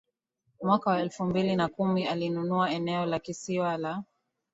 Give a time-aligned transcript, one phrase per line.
[0.61, 4.03] Mwaka wa elfu mbili na kumi alinunua eneo la kisiwa la